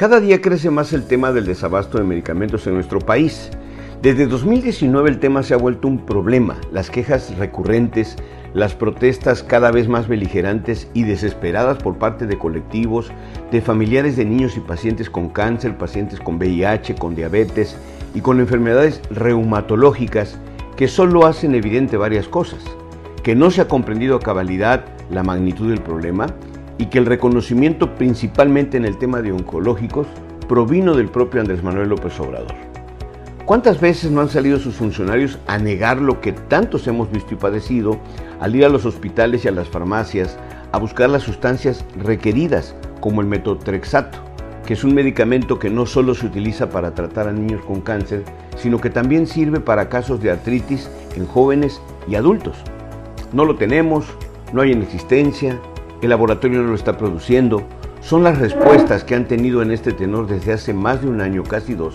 [0.00, 3.50] Cada día crece más el tema del desabasto de medicamentos en nuestro país.
[4.00, 6.56] Desde 2019 el tema se ha vuelto un problema.
[6.72, 8.16] Las quejas recurrentes,
[8.54, 13.12] las protestas cada vez más beligerantes y desesperadas por parte de colectivos,
[13.52, 17.76] de familiares de niños y pacientes con cáncer, pacientes con VIH, con diabetes
[18.14, 20.38] y con enfermedades reumatológicas
[20.78, 22.64] que solo hacen evidente varias cosas.
[23.22, 26.26] Que no se ha comprendido a cabalidad la magnitud del problema,
[26.80, 30.06] y que el reconocimiento principalmente en el tema de oncológicos
[30.48, 32.54] provino del propio Andrés Manuel López Obrador.
[33.44, 37.36] ¿Cuántas veces no han salido sus funcionarios a negar lo que tantos hemos visto y
[37.36, 38.00] padecido
[38.40, 40.38] al ir a los hospitales y a las farmacias
[40.72, 44.18] a buscar las sustancias requeridas como el metotrexato,
[44.64, 48.24] que es un medicamento que no solo se utiliza para tratar a niños con cáncer,
[48.56, 52.56] sino que también sirve para casos de artritis en jóvenes y adultos?
[53.34, 54.06] No lo tenemos,
[54.54, 55.60] no hay en existencia,
[56.02, 57.62] el laboratorio no lo está produciendo,
[58.00, 61.42] son las respuestas que han tenido en este tenor desde hace más de un año,
[61.42, 61.94] casi dos,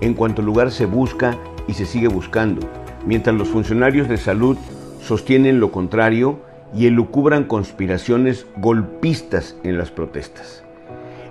[0.00, 1.38] en cuanto lugar se busca
[1.68, 2.66] y se sigue buscando,
[3.06, 4.56] mientras los funcionarios de salud
[5.00, 6.40] sostienen lo contrario
[6.74, 10.64] y elucubran conspiraciones golpistas en las protestas.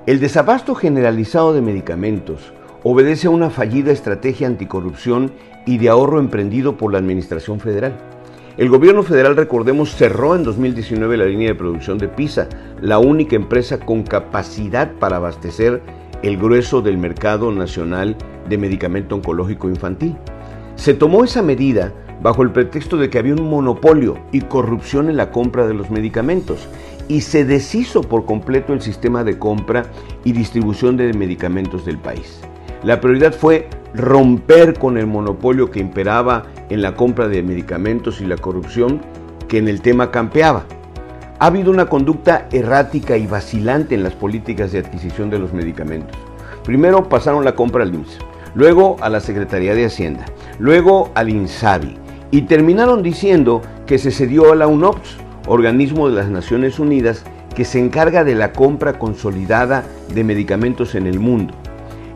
[0.05, 5.31] El desabasto generalizado de medicamentos obedece a una fallida estrategia anticorrupción
[5.65, 7.93] y de ahorro emprendido por la Administración Federal.
[8.55, 12.47] El gobierno federal, recordemos, cerró en 2019 la línea de producción de PISA,
[12.81, 15.81] la única empresa con capacidad para abastecer
[16.21, 18.15] el grueso del mercado nacional
[18.47, 20.15] de medicamento oncológico infantil.
[20.75, 25.17] Se tomó esa medida bajo el pretexto de que había un monopolio y corrupción en
[25.17, 26.67] la compra de los medicamentos
[27.07, 29.87] y se deshizo por completo el sistema de compra
[30.23, 32.41] y distribución de medicamentos del país.
[32.83, 38.25] La prioridad fue romper con el monopolio que imperaba en la compra de medicamentos y
[38.25, 39.01] la corrupción
[39.47, 40.63] que en el tema campeaba.
[41.39, 46.17] Ha habido una conducta errática y vacilante en las políticas de adquisición de los medicamentos.
[46.63, 48.19] Primero pasaron la compra al IMSS,
[48.55, 50.25] luego a la Secretaría de Hacienda,
[50.57, 51.97] luego al INSABI
[52.31, 55.17] y terminaron diciendo que se cedió a la UNOPS,
[55.47, 57.23] organismo de las Naciones Unidas
[57.55, 59.83] que se encarga de la compra consolidada
[60.15, 61.53] de medicamentos en el mundo.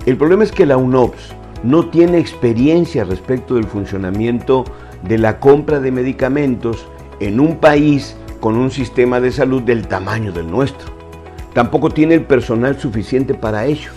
[0.07, 4.66] El problema es que la UNOPS no tiene experiencia respecto del funcionamiento
[5.03, 6.88] de la compra de medicamentos
[7.19, 10.91] en un país con un sistema de salud del tamaño del nuestro.
[11.53, 13.91] Tampoco tiene el personal suficiente para ello.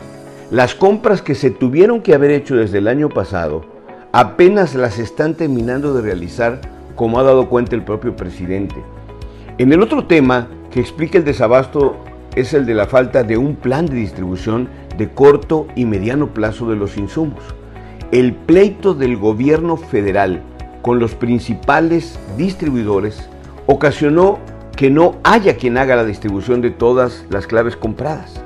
[0.51, 3.65] Las compras que se tuvieron que haber hecho desde el año pasado
[4.13, 6.61] apenas las están terminando de realizar,
[6.97, 8.77] como ha dado cuenta el propio presidente.
[9.59, 11.97] En el otro tema que explica el desabasto
[12.37, 16.69] es el de la falta de un plan de distribución de corto y mediano plazo
[16.69, 17.43] de los insumos.
[18.13, 20.43] El pleito del gobierno federal
[20.83, 23.29] con los principales distribuidores
[23.67, 24.39] ocasionó
[24.77, 28.43] que no haya quien haga la distribución de todas las claves compradas.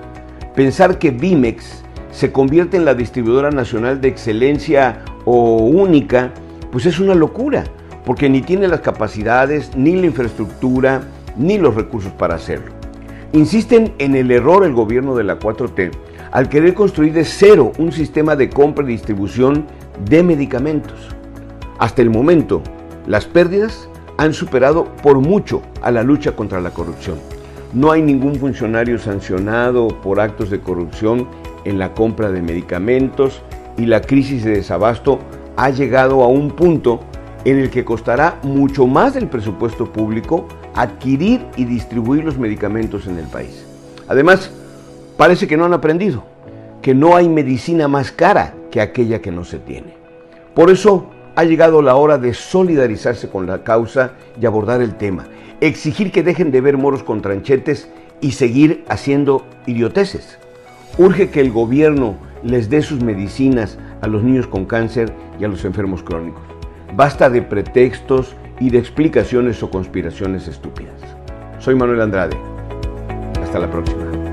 [0.54, 6.32] Pensar que Bimex se convierte en la distribuidora nacional de excelencia o única,
[6.70, 7.64] pues es una locura,
[8.04, 11.02] porque ni tiene las capacidades, ni la infraestructura,
[11.36, 12.73] ni los recursos para hacerlo.
[13.34, 15.90] Insisten en el error el gobierno de la 4T
[16.30, 19.66] al querer construir de cero un sistema de compra y distribución
[20.08, 21.08] de medicamentos.
[21.80, 22.62] Hasta el momento,
[23.08, 27.18] las pérdidas han superado por mucho a la lucha contra la corrupción.
[27.72, 31.26] No hay ningún funcionario sancionado por actos de corrupción
[31.64, 33.42] en la compra de medicamentos
[33.76, 35.18] y la crisis de desabasto
[35.56, 37.00] ha llegado a un punto
[37.44, 43.18] en el que costará mucho más del presupuesto público adquirir y distribuir los medicamentos en
[43.18, 43.64] el país.
[44.08, 44.50] Además,
[45.16, 46.24] Parece que no han aprendido
[46.82, 49.94] que no hay medicina más cara que aquella que no se tiene.
[50.54, 55.26] Por eso ha llegado la hora de solidarizarse con la causa y abordar el tema,
[55.60, 57.88] exigir que dejen de ver moros con tranchetes
[58.20, 60.38] y seguir haciendo idioteces.
[60.98, 65.48] Urge que el gobierno les dé sus medicinas a los niños con cáncer y a
[65.48, 66.42] los enfermos crónicos.
[66.96, 70.94] Basta de pretextos y de explicaciones o conspiraciones estúpidas.
[71.58, 72.36] Soy Manuel Andrade.
[73.42, 74.23] Hasta la próxima.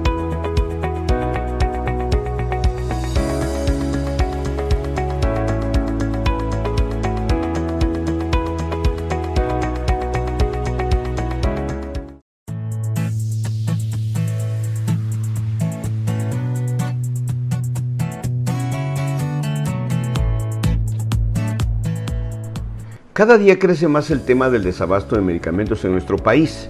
[23.21, 26.67] Cada día crece más el tema del desabasto de medicamentos en nuestro país.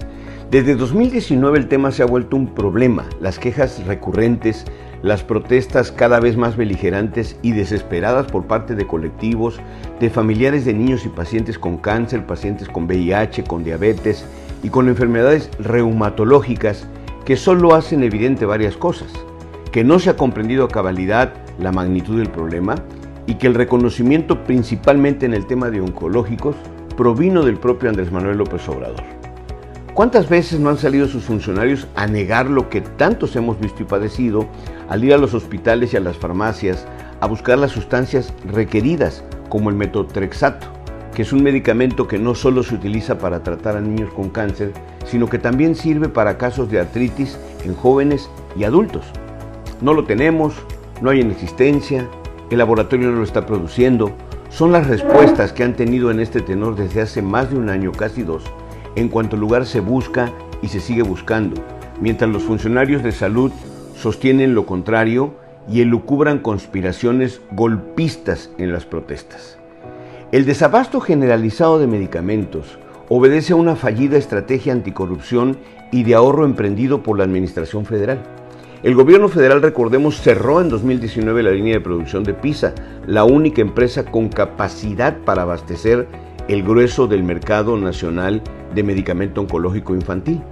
[0.50, 3.06] Desde 2019 el tema se ha vuelto un problema.
[3.22, 4.66] Las quejas recurrentes,
[5.02, 9.60] las protestas cada vez más beligerantes y desesperadas por parte de colectivos,
[9.98, 14.26] de familiares de niños y pacientes con cáncer, pacientes con VIH, con diabetes
[14.62, 16.86] y con enfermedades reumatológicas
[17.24, 19.10] que solo hacen evidente varias cosas.
[19.72, 22.74] que no se ha comprendido a cabalidad la magnitud del problema
[23.26, 26.56] y que el reconocimiento principalmente en el tema de oncológicos
[26.96, 29.02] provino del propio Andrés Manuel López Obrador.
[29.94, 33.86] ¿Cuántas veces no han salido sus funcionarios a negar lo que tantos hemos visto y
[33.86, 34.46] padecido
[34.88, 36.86] al ir a los hospitales y a las farmacias
[37.20, 40.66] a buscar las sustancias requeridas, como el metotrexato,
[41.14, 44.72] que es un medicamento que no solo se utiliza para tratar a niños con cáncer,
[45.04, 49.04] sino que también sirve para casos de artritis en jóvenes y adultos?
[49.82, 50.54] No lo tenemos,
[51.02, 52.08] no hay en existencia,
[52.52, 54.12] el laboratorio lo está produciendo.
[54.50, 57.92] Son las respuestas que han tenido en este tenor desde hace más de un año,
[57.92, 58.44] casi dos,
[58.94, 61.62] en cuanto lugar se busca y se sigue buscando,
[62.00, 63.50] mientras los funcionarios de salud
[63.96, 65.34] sostienen lo contrario
[65.68, 69.58] y elucubran conspiraciones golpistas en las protestas.
[70.32, 72.78] El desabasto generalizado de medicamentos
[73.08, 75.58] obedece a una fallida estrategia anticorrupción
[75.90, 78.22] y de ahorro emprendido por la Administración Federal.
[78.82, 82.74] El gobierno federal, recordemos, cerró en 2019 la línea de producción de PISA,
[83.06, 86.08] la única empresa con capacidad para abastecer
[86.48, 88.42] el grueso del mercado nacional
[88.74, 90.42] de medicamento oncológico infantil.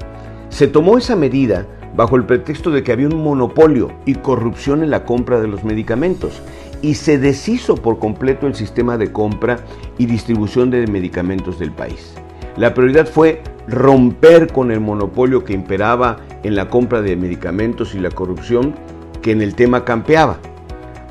[0.49, 1.67] Se tomó esa medida
[1.97, 5.65] bajo el pretexto de que había un monopolio y corrupción en la compra de los
[5.65, 6.41] medicamentos
[6.83, 9.59] y se deshizo por completo el sistema de compra
[9.99, 12.15] y distribución de medicamentos del país.
[12.57, 18.01] La prioridad fue romper con el monopolio que imperaba en la compra de medicamentos y
[18.01, 18.75] la corrupción
[19.23, 20.39] que en el tema campeaba.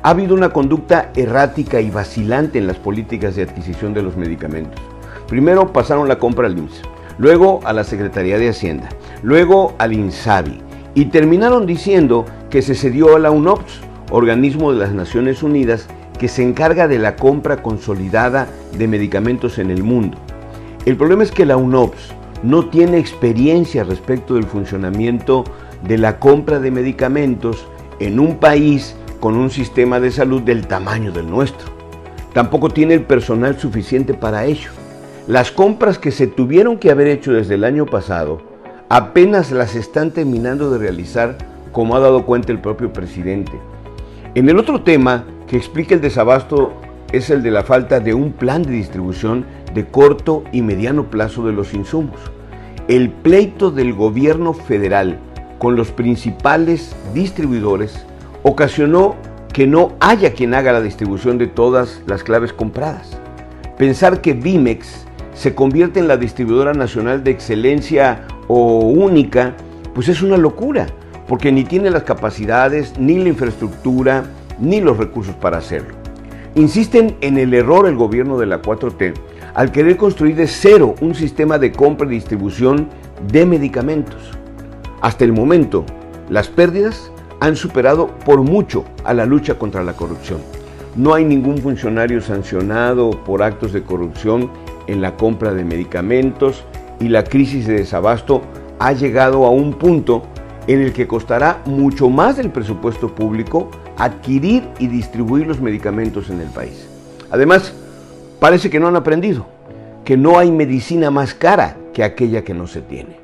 [0.02, 4.80] Ha habido una conducta errática y vacilante en las políticas de adquisición de los medicamentos.
[5.26, 6.82] Primero pasaron la compra al IMSS,
[7.18, 8.88] luego a la Secretaría de Hacienda,
[9.22, 10.60] luego al INSABI
[10.94, 13.80] y terminaron diciendo que se cedió a la UNOPS,
[14.10, 15.86] organismo de las Naciones Unidas
[16.18, 20.18] que se encarga de la compra consolidada de medicamentos en el mundo.
[20.84, 25.44] El problema es que la UNOPS no tiene experiencia respecto del funcionamiento
[25.86, 27.66] de la compra de medicamentos
[27.98, 31.68] en un país con un sistema de salud del tamaño del nuestro.
[32.32, 34.70] Tampoco tiene el personal suficiente para ello.
[35.26, 38.40] Las compras que se tuvieron que haber hecho desde el año pasado
[38.88, 41.36] apenas las están terminando de realizar,
[41.72, 43.52] como ha dado cuenta el propio presidente.
[44.34, 46.72] En el otro tema que explica el desabasto
[47.12, 51.46] es el de la falta de un plan de distribución de corto y mediano plazo
[51.46, 52.20] de los insumos.
[52.88, 55.18] El pleito del gobierno federal
[55.58, 58.06] con los principales distribuidores
[58.42, 59.16] ocasionó
[59.52, 63.18] que no haya quien haga la distribución de todas las claves compradas.
[63.76, 69.54] Pensar que Vimex se convierte en la distribuidora nacional de excelencia o única,
[69.94, 70.86] pues es una locura,
[71.26, 74.24] porque ni tiene las capacidades, ni la infraestructura,
[74.58, 75.99] ni los recursos para hacerlo.
[76.56, 79.14] Insisten en el error el gobierno de la 4T
[79.54, 82.88] al querer construir de cero un sistema de compra y distribución
[83.30, 84.32] de medicamentos.
[85.00, 85.84] Hasta el momento,
[86.28, 90.40] las pérdidas han superado por mucho a la lucha contra la corrupción.
[90.96, 94.50] No hay ningún funcionario sancionado por actos de corrupción
[94.88, 96.64] en la compra de medicamentos
[96.98, 98.42] y la crisis de desabasto
[98.80, 100.24] ha llegado a un punto
[100.66, 103.70] en el que costará mucho más del presupuesto público
[104.00, 106.88] adquirir y distribuir los medicamentos en el país.
[107.30, 107.74] Además,
[108.38, 109.46] parece que no han aprendido
[110.04, 113.16] que no hay medicina más cara que aquella que no se tiene.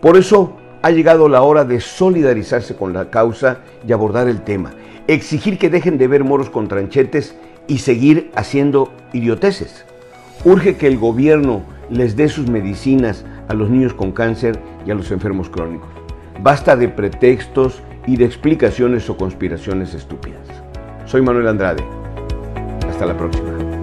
[0.00, 4.72] Por eso ha llegado la hora de solidarizarse con la causa y abordar el tema,
[5.06, 7.36] exigir que dejen de ver moros con tranchetes
[7.68, 9.84] y seguir haciendo idioteces.
[10.44, 14.94] Urge que el gobierno les dé sus medicinas a los niños con cáncer y a
[14.94, 15.88] los enfermos crónicos.
[16.42, 20.46] Basta de pretextos y de explicaciones o conspiraciones estúpidas.
[21.06, 21.84] Soy Manuel Andrade.
[22.88, 23.73] Hasta la próxima.